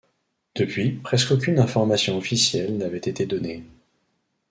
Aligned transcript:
Depuis, 0.55 0.93
presque 0.93 1.29
aucune 1.29 1.59
informations 1.59 2.17
officielle 2.17 2.75
n'avaient 2.75 2.97
été 2.97 3.27
données. 3.27 3.63